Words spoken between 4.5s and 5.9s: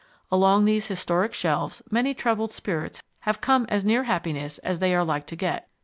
as they are like to get